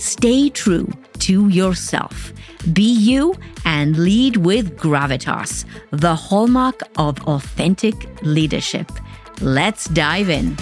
[0.00, 2.32] Stay true to yourself.
[2.72, 3.34] Be you
[3.66, 8.90] and lead with gravitas, the hallmark of authentic leadership.
[9.42, 10.56] Let's dive in.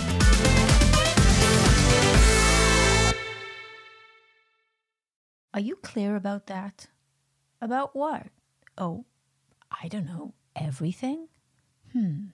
[5.55, 6.89] Are you clear about that?
[7.61, 8.27] About what?
[8.77, 9.05] Oh,
[9.70, 10.34] I don't know.
[10.56, 11.28] Everything?
[11.92, 12.30] Hmm.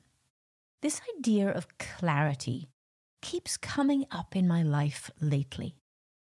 [0.80, 2.70] This idea of clarity
[3.20, 5.76] keeps coming up in my life lately,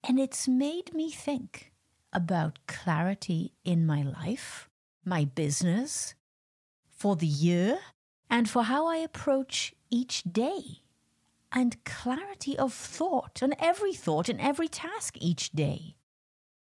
[0.03, 1.71] and it's made me think
[2.13, 4.69] about clarity in my life,
[5.05, 6.15] my business,
[6.89, 7.79] for the year,
[8.29, 10.81] and for how I approach each day,
[11.51, 15.95] and clarity of thought on every thought and every task each day.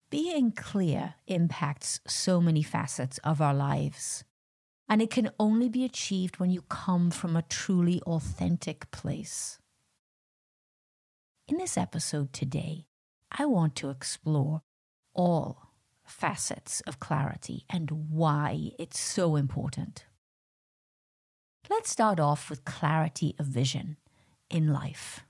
[0.10, 4.24] Being clear impacts so many facets of our lives,
[4.90, 9.60] and it can only be achieved when you come from a truly authentic place.
[11.48, 12.87] In this episode today,
[13.32, 14.62] I want to explore
[15.14, 15.68] all
[16.06, 20.06] facets of clarity and why it's so important.
[21.70, 23.98] Let's start off with clarity of vision
[24.50, 25.26] in life.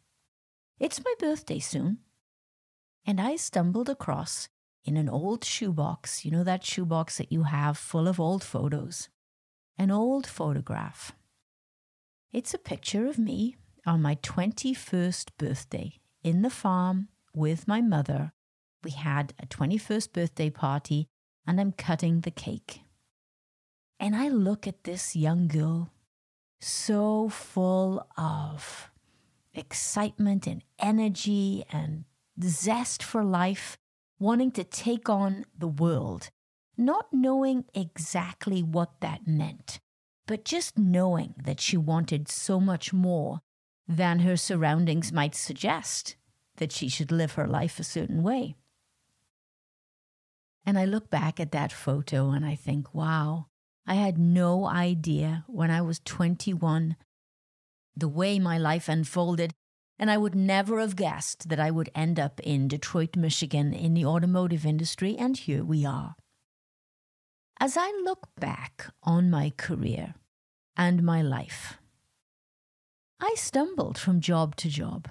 [0.79, 1.99] It's my birthday soon,
[3.05, 4.49] and I stumbled across
[4.85, 9.09] in an old shoebox, you know that shoebox that you have full of old photos,
[9.77, 11.11] an old photograph.
[12.31, 18.31] It's a picture of me on my 21st birthday in the farm with my mother
[18.83, 21.07] we had a 21st birthday party
[21.45, 22.81] and I'm cutting the cake.
[23.99, 25.91] And I look at this young girl,
[26.61, 28.91] so full of
[29.53, 32.05] excitement and energy and
[32.43, 33.77] zest for life,
[34.19, 36.29] wanting to take on the world,
[36.77, 39.79] not knowing exactly what that meant,
[40.27, 43.39] but just knowing that she wanted so much more
[43.87, 46.15] than her surroundings might suggest
[46.57, 48.55] that she should live her life a certain way.
[50.65, 53.47] And I look back at that photo and I think, wow,
[53.85, 56.97] I had no idea when I was 21
[57.95, 59.53] the way my life unfolded.
[59.97, 63.95] And I would never have guessed that I would end up in Detroit, Michigan in
[63.95, 65.15] the automotive industry.
[65.17, 66.15] And here we are.
[67.59, 70.13] As I look back on my career
[70.75, 71.79] and my life,
[73.19, 75.07] I stumbled from job to job.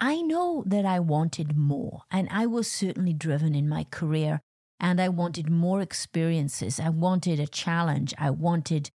[0.00, 4.40] I know that I wanted more, and I was certainly driven in my career
[4.80, 6.78] and I wanted more experiences.
[6.78, 8.14] I wanted a challenge.
[8.18, 8.90] I wanted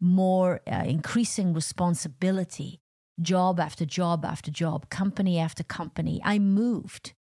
[0.00, 2.80] more uh, increasing responsibility,
[3.20, 6.20] job after job after job, company after company.
[6.24, 7.14] I moved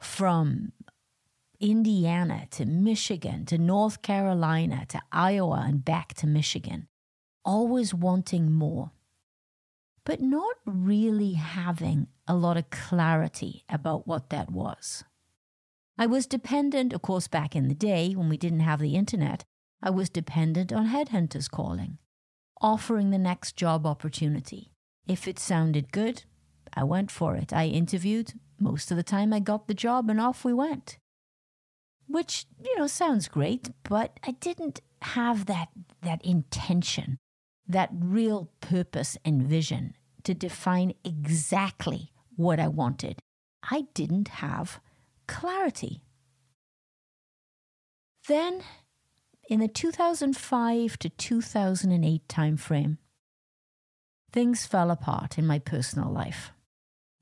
[0.00, 0.72] from
[1.60, 6.88] Indiana to Michigan to North Carolina to Iowa and back to Michigan,
[7.44, 8.92] always wanting more,
[10.04, 15.04] but not really having a lot of clarity about what that was.
[15.96, 19.44] I was dependent, of course, back in the day when we didn't have the internet,
[19.82, 21.98] I was dependent on headhunters calling,
[22.60, 24.70] offering the next job opportunity.
[25.06, 26.24] If it sounded good,
[26.74, 27.52] I went for it.
[27.52, 28.32] I interviewed.
[28.58, 30.98] Most of the time, I got the job and off we went.
[32.08, 35.68] Which, you know, sounds great, but I didn't have that,
[36.02, 37.18] that intention,
[37.66, 39.94] that real purpose and vision
[40.24, 43.20] to define exactly what I wanted.
[43.70, 44.80] I didn't have
[45.26, 46.02] clarity.
[48.26, 48.62] Then,
[49.48, 52.98] in the 2005 to 2008 timeframe,
[54.32, 56.50] things fell apart in my personal life.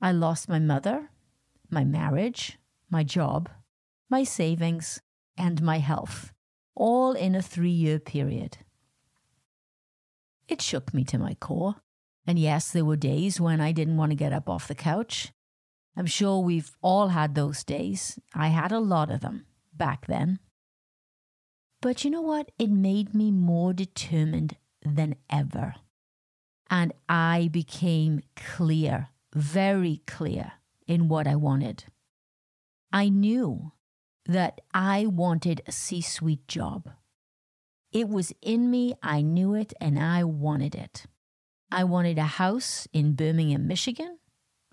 [0.01, 1.09] I lost my mother,
[1.69, 2.57] my marriage,
[2.89, 3.49] my job,
[4.09, 5.01] my savings,
[5.37, 6.31] and my health,
[6.75, 8.57] all in a three year period.
[10.47, 11.75] It shook me to my core.
[12.25, 15.31] And yes, there were days when I didn't want to get up off the couch.
[15.95, 18.19] I'm sure we've all had those days.
[18.33, 20.39] I had a lot of them back then.
[21.81, 22.51] But you know what?
[22.57, 25.75] It made me more determined than ever.
[26.69, 30.53] And I became clear, very clear
[30.87, 31.85] in what I wanted.
[32.91, 33.73] I knew
[34.25, 36.89] that I wanted a C suite job.
[37.93, 41.05] It was in me, I knew it, and I wanted it.
[41.71, 44.17] I wanted a house in Birmingham, Michigan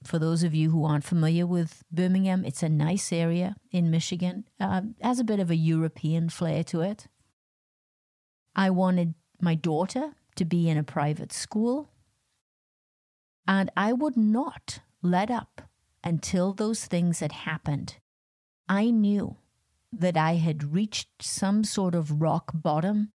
[0.02, 4.46] For those of you who aren't familiar with Birmingham, it's a nice area in Michigan.
[4.58, 7.06] Uh, has a bit of a European flair to it.
[8.56, 11.90] I wanted my daughter to be in a private school,
[13.46, 15.62] and I would not let up
[16.02, 17.96] until those things had happened.
[18.68, 19.36] I knew
[19.92, 23.12] that I had reached some sort of rock bottom.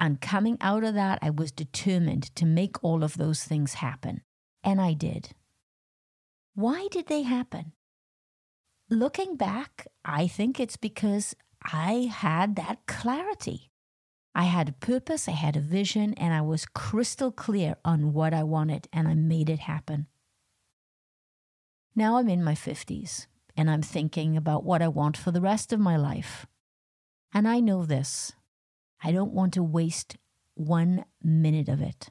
[0.00, 4.22] And coming out of that, I was determined to make all of those things happen.
[4.62, 5.30] And I did.
[6.54, 7.72] Why did they happen?
[8.90, 13.70] Looking back, I think it's because I had that clarity.
[14.34, 18.34] I had a purpose, I had a vision, and I was crystal clear on what
[18.34, 20.08] I wanted, and I made it happen.
[21.94, 23.26] Now I'm in my 50s
[23.56, 26.46] and I'm thinking about what I want for the rest of my life.
[27.32, 28.32] And I know this
[29.02, 30.16] I don't want to waste
[30.54, 32.10] one minute of it.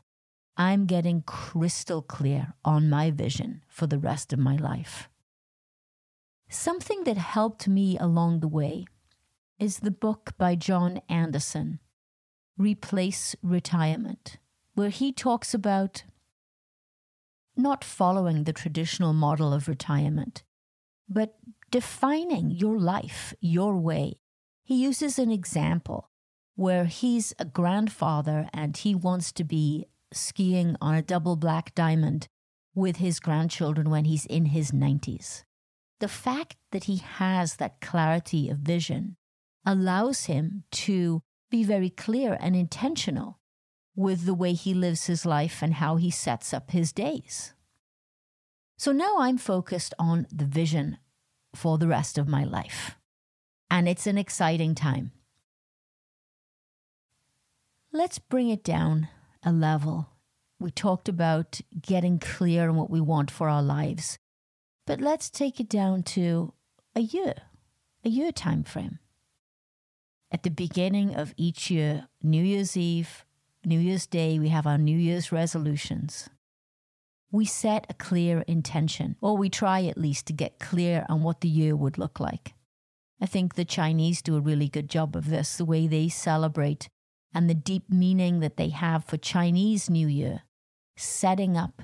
[0.56, 5.10] I'm getting crystal clear on my vision for the rest of my life.
[6.50, 8.86] Something that helped me along the way
[9.58, 11.80] is the book by John Anderson,
[12.58, 14.38] Replace Retirement,
[14.76, 16.04] where he talks about
[17.56, 20.44] not following the traditional model of retirement,
[21.10, 21.36] but
[21.72, 24.20] defining your life your way.
[24.64, 26.10] He uses an example
[26.56, 32.28] where he's a grandfather and he wants to be skiing on a double black diamond
[32.76, 35.44] with his grandchildren when he's in his 90s.
[36.00, 39.16] The fact that he has that clarity of vision
[39.66, 43.40] allows him to be very clear and intentional
[43.96, 47.54] with the way he lives his life and how he sets up his days.
[48.78, 50.98] So now I'm focused on the vision
[51.56, 52.96] for the rest of my life.
[53.70, 55.12] And it's an exciting time.
[57.92, 59.08] Let's bring it down
[59.44, 60.10] a level.
[60.60, 64.18] We talked about getting clear on what we want for our lives.
[64.86, 66.54] But let's take it down to
[66.96, 67.34] a year,
[68.04, 69.00] a year time frame.
[70.32, 73.26] At the beginning of each year, New Year's Eve,
[73.64, 76.30] New Year's Day, we have our New Year's resolutions
[77.34, 81.42] we set a clear intention, or we try at least to get clear on what
[81.42, 82.54] the year would look like.
[83.20, 86.88] I think the Chinese do a really good job of this, the way they celebrate
[87.34, 90.44] and the deep meaning that they have for Chinese New Year,
[90.96, 91.82] setting up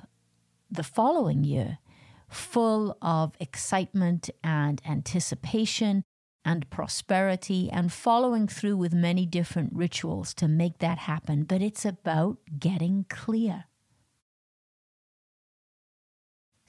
[0.69, 1.80] the following year
[2.30, 6.04] full of excitement and anticipation
[6.45, 11.44] and prosperity and following through with many different rituals to make that happen.
[11.44, 13.66] But it's about getting clear.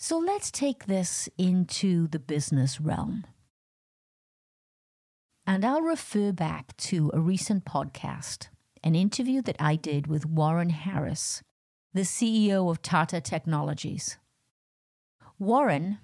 [0.02, 3.26] So let's take this into the business realm.
[5.47, 8.49] And I'll refer back to a recent podcast,
[8.82, 11.43] an interview that I did with Warren Harris,
[11.93, 14.17] the CEO of Tata Technologies.
[15.38, 15.99] Warren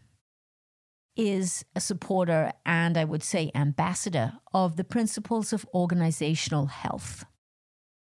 [1.17, 7.25] is a supporter and I would say ambassador of the principles of organizational health.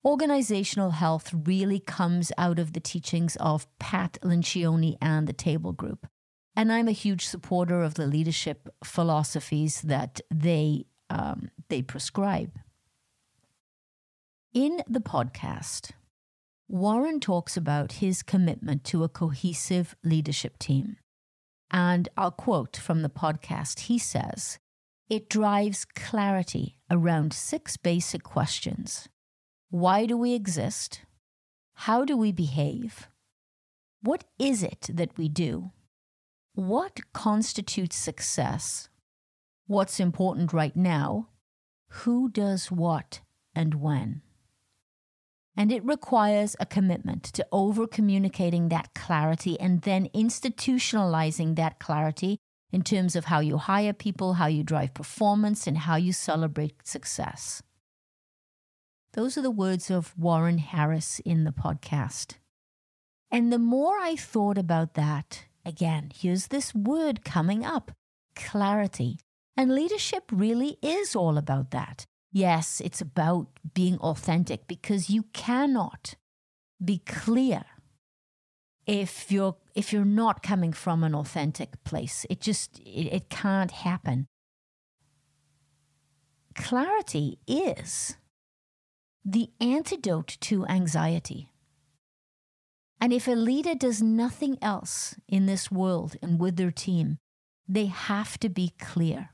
[0.04, 6.08] Organizational health really comes out of the teachings of Pat Lencioni and the Table Group.
[6.56, 12.50] And I'm a huge supporter of the leadership philosophies that they, um, they prescribe.
[14.52, 15.92] In the podcast,
[16.68, 20.97] Warren talks about his commitment to a cohesive leadership team.
[21.71, 23.80] And I'll quote from the podcast.
[23.80, 24.59] He says,
[25.09, 29.09] It drives clarity around six basic questions
[29.73, 31.00] why do we exist?
[31.73, 33.09] How do we behave?
[34.02, 35.71] What is it that we do?
[36.55, 38.91] What constitutes success?
[39.67, 41.29] What's important right now?
[42.02, 43.21] Who does what
[43.55, 44.21] and when?
[45.57, 52.37] And it requires a commitment to over communicating that clarity and then institutionalizing that clarity
[52.73, 56.87] in terms of how you hire people, how you drive performance, and how you celebrate
[56.87, 57.62] success.
[59.14, 62.37] Those are the words of Warren Harris in the podcast.
[63.31, 67.92] And the more I thought about that, again, here's this word coming up
[68.35, 69.19] clarity.
[69.57, 72.07] And leadership really is all about that.
[72.33, 76.14] Yes, it's about being authentic because you cannot
[76.83, 77.64] be clear
[78.87, 82.25] if you're if you're not coming from an authentic place.
[82.31, 84.26] It just it, it can't happen.
[86.54, 88.16] Clarity is
[89.25, 91.52] the antidote to anxiety.
[93.00, 97.19] And if a leader does nothing else in this world and with their team,
[97.69, 99.31] they have to be clear.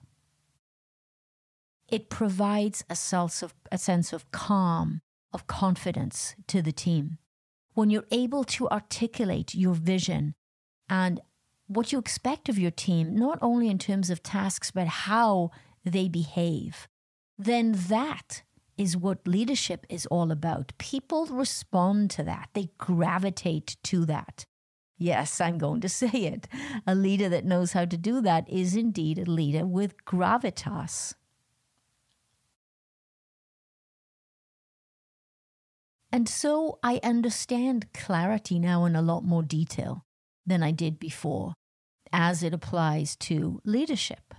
[1.89, 5.01] It provides a sense of, a sense of calm,
[5.33, 7.19] of confidence to the team.
[7.75, 10.35] When you're able to articulate your vision
[10.89, 11.21] and
[11.67, 15.51] what you expect of your team, not only in terms of tasks, but how
[15.85, 16.89] they behave,
[17.39, 18.43] then that
[18.79, 20.73] is what leadership is all about.
[20.79, 24.47] People respond to that, they gravitate to that.
[24.97, 26.49] Yes, I'm going to say it.
[26.87, 31.15] A leader that knows how to do that is indeed a leader with gravitas.
[36.11, 40.07] And so I understand clarity now in a lot more detail
[40.47, 41.53] than I did before
[42.13, 44.35] as it applies to leadership.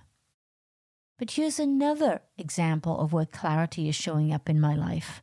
[1.19, 5.21] But here's another example of where clarity is showing up in my life,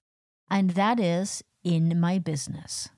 [0.50, 2.90] and that is in my business.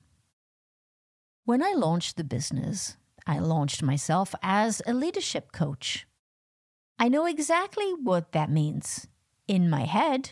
[1.45, 6.05] When I launched the business, I launched myself as a leadership coach.
[6.99, 9.07] I know exactly what that means.
[9.47, 10.31] In my head,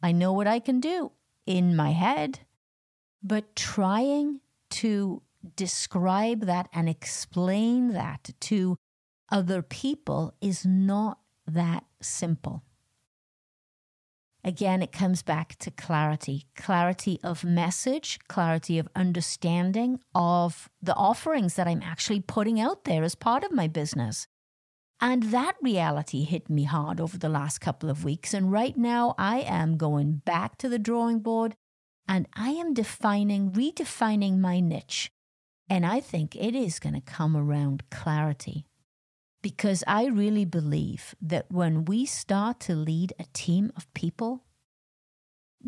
[0.00, 1.10] I know what I can do
[1.44, 2.40] in my head.
[3.20, 5.22] But trying to
[5.56, 8.76] describe that and explain that to
[9.30, 12.62] other people is not that simple.
[14.44, 21.54] Again, it comes back to clarity clarity of message, clarity of understanding of the offerings
[21.54, 24.28] that I'm actually putting out there as part of my business.
[25.00, 28.32] And that reality hit me hard over the last couple of weeks.
[28.32, 31.56] And right now, I am going back to the drawing board
[32.08, 35.10] and I am defining, redefining my niche.
[35.68, 38.64] And I think it is going to come around clarity.
[39.46, 44.42] Because I really believe that when we start to lead a team of people,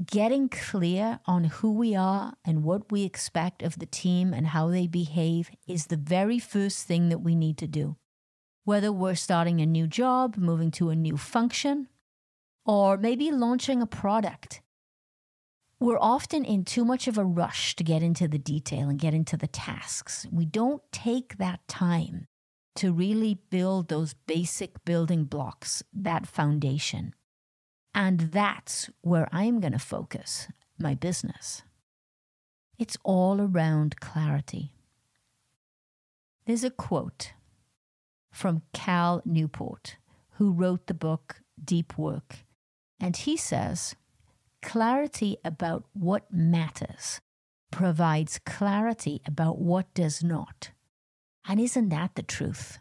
[0.05, 4.67] getting clear on who we are and what we expect of the team and how
[4.67, 7.95] they behave is the very first thing that we need to do.
[8.65, 11.87] Whether we're starting a new job, moving to a new function,
[12.67, 14.61] or maybe launching a product
[15.81, 19.15] we're often in too much of a rush to get into the detail and get
[19.15, 20.27] into the tasks.
[20.33, 22.27] We don't take that time
[22.79, 27.13] to really build those basic building blocks, that foundation.
[27.93, 30.47] And that's where I'm going to focus
[30.79, 31.63] my business.
[32.79, 34.71] It's all around clarity.
[36.47, 37.33] There's a quote
[38.31, 39.97] from Cal Newport,
[40.35, 42.45] who wrote the book Deep Work.
[43.01, 43.97] And he says,
[44.63, 47.21] Clarity about what matters
[47.73, 50.71] provides clarity about what does not.
[51.49, 52.79] And isn't that the truth?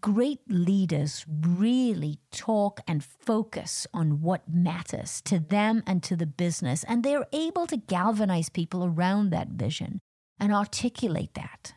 [0.00, 6.84] Great leaders really talk and focus on what matters to them and to the business,
[6.84, 10.00] and they're able to galvanize people around that vision
[10.38, 11.74] and articulate that.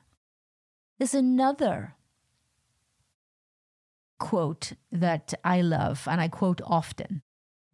[0.99, 1.95] There's another
[4.19, 7.23] quote that I love, and I quote often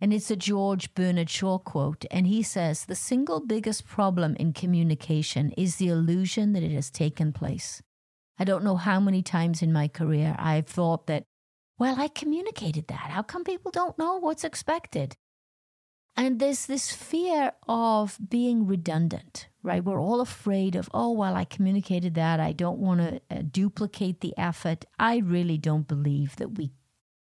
[0.01, 2.05] and it's a George Bernard Shaw quote.
[2.10, 6.89] And he says The single biggest problem in communication is the illusion that it has
[6.89, 7.81] taken place.
[8.39, 11.25] I don't know how many times in my career I've thought that,
[11.77, 13.12] well, I communicated that.
[13.12, 15.17] How come people don't know what's expected?
[16.15, 19.84] And there's this fear of being redundant, right?
[19.84, 22.39] We're all afraid of, oh, well, I communicated that.
[22.39, 24.86] I don't want to uh, duplicate the effort.
[24.98, 26.72] I really don't believe that we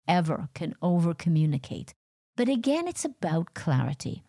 [0.07, 1.93] ever can over communicate.
[2.35, 4.23] But again, it's about clarity.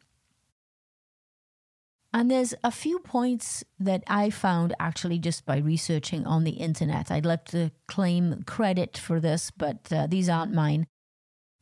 [2.13, 7.11] And there's a few points that I found actually just by researching on the internet.
[7.11, 10.87] I'd love to claim credit for this, but uh, these aren't mine.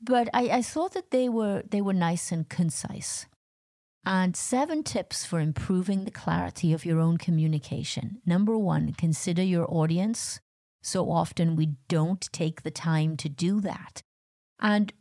[0.02, 3.26] But I, I thought that they were they were nice and concise.
[4.04, 8.22] And seven tips for improving the clarity of your own communication.
[8.24, 10.40] Number one, consider your audience.
[10.82, 14.02] So often we don't take the time to do that.
[14.58, 14.92] And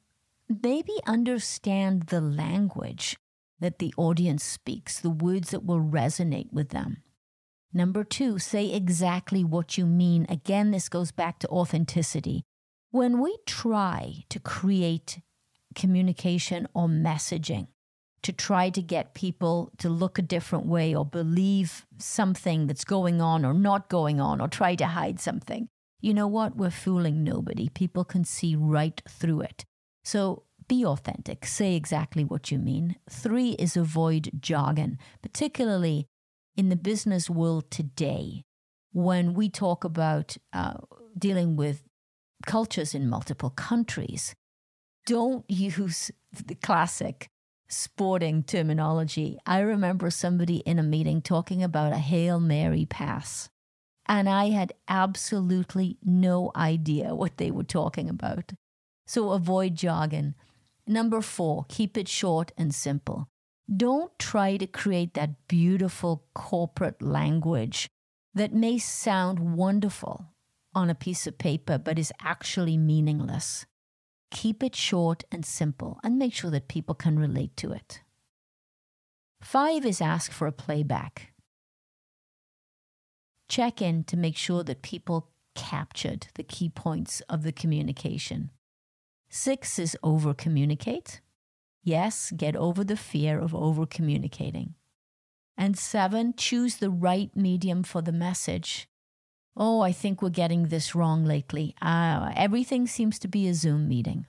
[0.61, 3.17] maybe understand the language
[3.59, 7.03] that the audience speaks, the words that will resonate with them.
[7.73, 10.25] Number two, say exactly what you mean.
[10.27, 12.43] Again, this goes back to authenticity.
[12.91, 15.19] When we try to create
[15.75, 17.67] communication or messaging
[18.23, 23.21] to try to get people to look a different way or believe something that's going
[23.21, 25.69] on or not going on or try to hide something,
[26.01, 26.55] you know what?
[26.55, 27.69] We're fooling nobody.
[27.69, 29.65] People can see right through it.
[30.03, 32.95] So be authentic, say exactly what you mean.
[33.09, 36.07] Three is avoid jargon, particularly
[36.55, 38.43] in the business world today
[38.93, 40.75] when we talk about uh,
[41.17, 41.83] dealing with
[42.45, 44.33] cultures in multiple countries.
[45.05, 47.27] Don't use the classic
[47.67, 49.37] sporting terminology.
[49.45, 53.49] I remember somebody in a meeting talking about a Hail Mary pass.
[54.07, 58.53] And I had absolutely no idea what they were talking about.
[59.05, 60.35] So avoid jargon.
[60.89, 63.27] Number four, keep it short and simple.
[63.71, 67.87] Don't try to create that beautiful corporate language
[68.33, 70.33] that may sound wonderful,
[70.73, 73.67] on a piece of paper but is actually meaningless.
[74.31, 78.01] Keep it short and simple and make sure that people can relate to it.
[79.43, 81.33] Five is ask for a playback.
[83.47, 88.49] Check in to make sure that people captured the key points of the communication.
[89.29, 91.21] Six is over communicate.
[91.83, 94.73] Yes, get over the fear of over communicating.
[95.55, 98.89] And seven, choose the right medium for the message.
[99.55, 101.75] Oh, I think we're getting this wrong lately.
[101.81, 104.25] Uh, everything seems to be a Zoom meeting.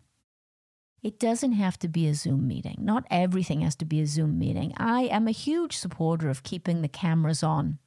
[1.02, 2.76] It doesn't have to be a Zoom meeting.
[2.80, 4.75] Not everything has to be a Zoom meeting.
[4.76, 7.78] I am a huge supporter of keeping the cameras on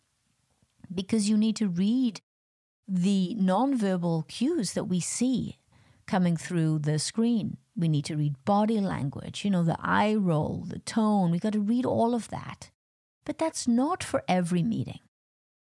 [0.94, 2.22] because you need to read
[2.88, 5.58] the nonverbal cues that we see
[6.06, 7.58] coming through the screen.
[7.76, 11.32] We need to read body language, you know, the eye roll, the tone.
[11.32, 12.70] We got to read all of that.
[13.26, 15.00] But that's not for every meeting.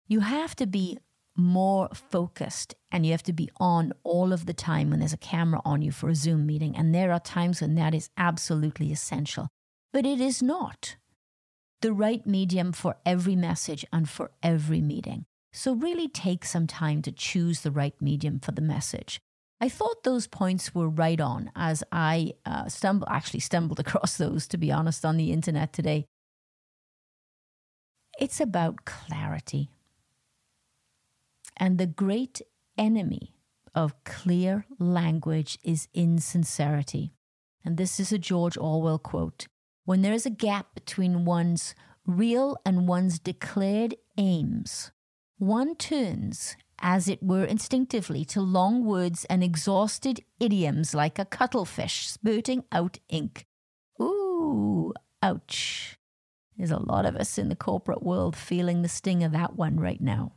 [0.07, 0.99] You have to be
[1.37, 5.18] more focused and you have to be on all of the time when there's a
[5.18, 6.76] camera on you for a Zoom meeting.
[6.76, 9.49] And there are times when that is absolutely essential.
[9.92, 10.97] But it is not
[11.80, 15.25] the right medium for every message and for every meeting.
[15.52, 19.21] So, really take some time to choose the right medium for the message.
[19.61, 24.47] I thought those points were right on as I uh, stumbled, actually stumbled across those,
[24.49, 26.07] to be honest, on the internet today.
[28.19, 29.71] It's about clarity.
[31.57, 32.41] And the great
[32.77, 33.35] enemy
[33.75, 37.12] of clear language is insincerity.
[37.65, 39.47] And this is a George Orwell quote
[39.85, 41.75] When there is a gap between one's
[42.07, 44.93] real and one's declared aims,
[45.38, 52.08] one turns, as it were instinctively, to long words and exhausted idioms like a cuttlefish
[52.08, 53.47] spurting out ink.
[54.00, 54.92] Ooh,
[55.23, 55.99] ouch.
[56.56, 59.78] There's a lot of us in the corporate world feeling the sting of that one
[59.78, 60.33] right now.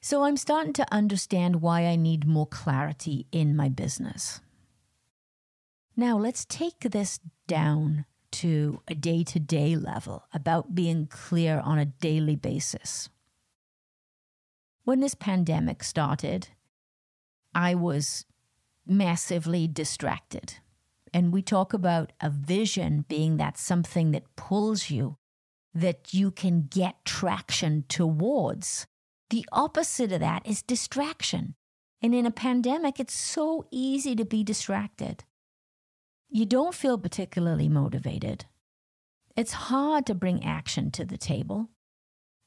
[0.00, 4.40] So I'm starting to understand why I need more clarity in my business.
[5.96, 11.78] Now, let's take this down to a day to day level about being clear on
[11.78, 13.08] a daily basis.
[14.84, 16.48] When this pandemic started,
[17.54, 18.26] I was
[18.86, 20.54] massively distracted.
[21.12, 25.16] And we talk about a vision being that something that pulls you,
[25.72, 28.86] that you can get traction towards.
[29.30, 31.54] The opposite of that is distraction.
[32.02, 35.24] And in a pandemic, it's so easy to be distracted.
[36.34, 38.46] You don't feel particularly motivated.
[39.36, 41.68] It's hard to bring action to the table.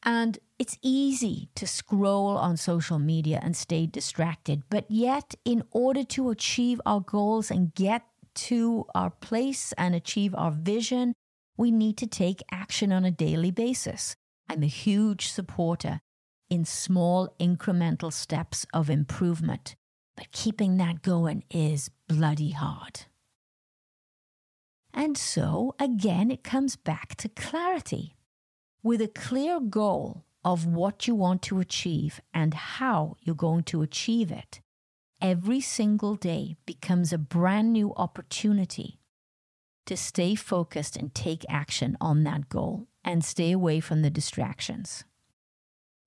[0.04, 4.64] And it's easy to scroll on social media and stay distracted.
[4.70, 8.04] But yet, in order to achieve our goals and get
[8.50, 11.14] to our place and achieve our vision,
[11.56, 14.18] we need to take action on a daily basis.
[14.50, 16.02] I'm a huge supporter
[16.50, 19.78] in small incremental steps of improvement.
[20.18, 23.06] But keeping that going is bloody hard.
[24.98, 28.16] And so, again, it comes back to clarity.
[28.82, 33.84] With a clear goal of what you want to achieve and how you're going to
[33.84, 34.60] achieve it,
[35.22, 39.00] every single day becomes a brand new opportunity
[39.86, 45.04] to stay focused and take action on that goal and stay away from the distractions.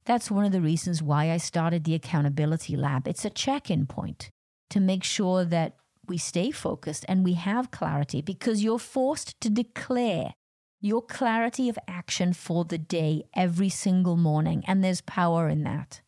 [0.05, 3.07] That's one of the reasons why I started the Accountability Lab.
[3.07, 4.31] It's a check in point
[4.71, 5.77] to make sure that
[6.11, 10.35] we stay focused and we have clarity because you're forced to declare
[10.81, 14.65] your clarity of action for the day every single morning.
[14.67, 16.01] And there's power in that.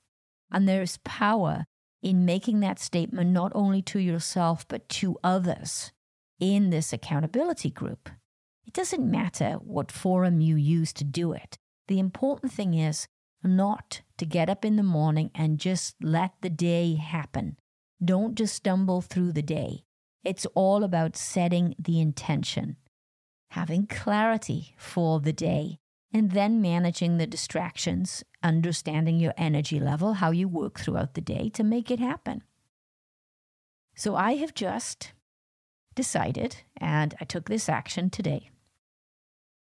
[0.51, 1.65] And there's power
[2.03, 5.93] in making that statement not only to yourself, but to others
[6.41, 8.11] in this accountability group.
[8.67, 11.59] It doesn't matter what forum you use to do it.
[11.87, 13.07] The important thing is
[13.45, 17.57] not to get up in the morning and just let the day happen.
[18.05, 19.85] Don't just stumble through the day.
[20.25, 22.77] It's all about setting the intention,
[23.51, 25.79] having clarity for the day,
[26.13, 31.49] and then managing the distractions, understanding your energy level, how you work throughout the day
[31.51, 32.43] to make it happen.
[33.95, 35.13] So I have just
[35.95, 38.51] decided, and I took this action today,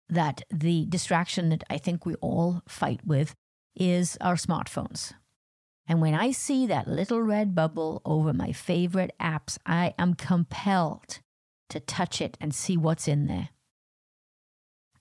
[0.07, 3.33] that the distraction that I think we all fight with
[3.75, 5.13] is our smartphones.
[5.87, 11.19] And when I see that little red bubble over my favorite apps, I am compelled
[11.69, 13.49] to touch it and see what's in there.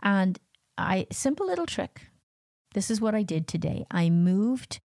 [0.03, 0.39] And
[0.77, 2.11] I simple little trick.
[2.75, 3.87] This is what I did today.
[3.91, 4.81] I moved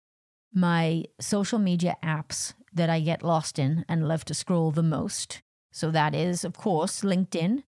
[0.54, 5.42] my social media apps that I get lost in and love to scroll the most.
[5.72, 7.64] So that is, of course, LinkedIn,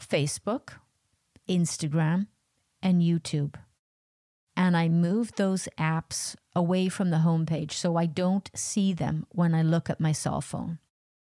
[0.00, 0.70] Facebook,
[1.48, 2.26] Instagram,
[2.82, 3.54] and YouTube.
[4.58, 9.54] And I move those apps away from the homepage so I don't see them when
[9.54, 10.80] I look at my cell phone.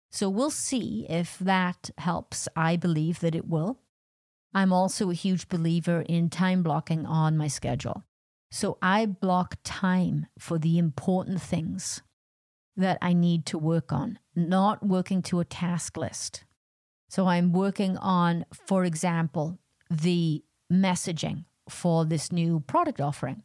[0.10, 2.48] So we'll see if that helps.
[2.56, 3.82] I believe that it will.
[4.54, 8.04] I'm also a huge believer in time blocking on my schedule.
[8.52, 12.02] So I block time for the important things
[12.78, 16.46] that I need to work on, not working to a task list.
[17.10, 23.44] So I'm working on, for example, the messaging for this new product offering.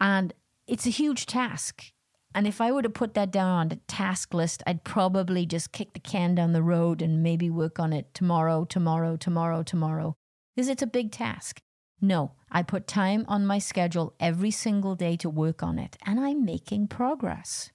[0.00, 0.32] And
[0.66, 1.92] it's a huge task.
[2.34, 5.72] And if I were to put that down on the task list, I'd probably just
[5.72, 10.16] kick the can down the road and maybe work on it tomorrow, tomorrow, tomorrow, tomorrow,
[10.54, 11.60] because it's a big task.
[12.00, 16.18] No, I put time on my schedule every single day to work on it, and
[16.18, 17.70] I'm making progress.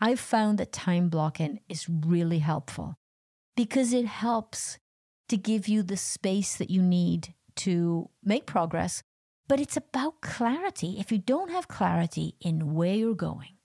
[0.00, 2.94] I've found that time blocking is really helpful
[3.56, 4.78] because it helps
[5.28, 9.02] to give you the space that you need to make progress,
[9.48, 10.96] but it's about clarity.
[10.98, 13.56] If you don't have clarity in where you're going,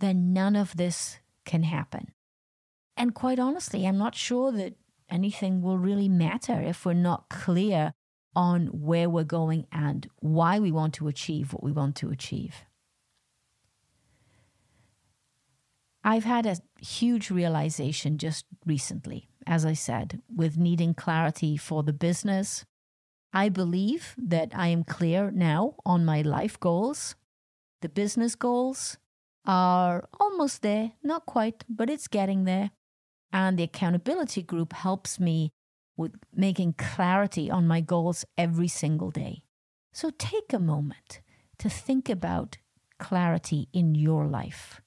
[0.00, 2.12] then none of this can happen.
[2.96, 4.74] And quite honestly, I'm not sure that
[5.08, 7.92] anything will really matter if we're not clear
[8.36, 12.64] on where we're going and why we want to achieve what we want to achieve.
[16.02, 21.92] I've had a huge realization just recently, as I said, with needing clarity for the
[21.92, 22.64] business.
[23.32, 27.14] I believe that I am clear now on my life goals.
[27.80, 28.98] The business goals
[29.46, 32.70] are almost there, not quite, but it's getting there.
[33.32, 35.52] And the accountability group helps me
[35.96, 39.44] with making clarity on my goals every single day.
[39.92, 41.20] So take a moment
[41.58, 42.58] to think about
[42.98, 44.80] clarity in your life.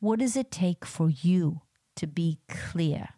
[0.00, 1.62] What does it take for you
[1.96, 3.08] to be clear?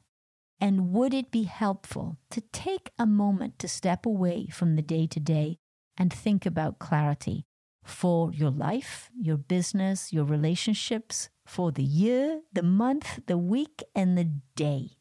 [0.61, 5.07] And would it be helpful to take a moment to step away from the day
[5.07, 5.57] to day
[5.97, 7.47] and think about clarity
[7.83, 14.19] for your life, your business, your relationships, for the year, the month, the week, and
[14.19, 14.99] the day?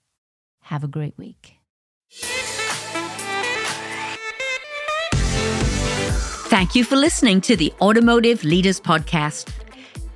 [0.63, 1.55] Have a great week.
[6.49, 9.58] Thank you for listening to the Automotive Leaders Podcast.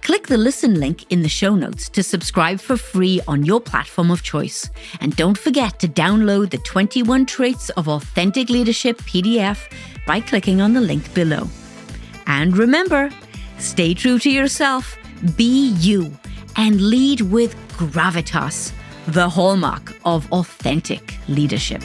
[0.04, 4.12] Click the listen link in the show notes to subscribe for free on your platform
[4.12, 4.70] of choice.
[5.00, 9.60] And don't forget to download the 21 Traits of Authentic Leadership PDF
[10.06, 11.48] by clicking on the link below.
[12.28, 13.12] And remember,
[13.60, 14.98] stay true to yourself,
[15.38, 16.12] be you,
[16.58, 18.74] and lead with gravitas,
[19.08, 21.82] the hallmark of authentic leadership.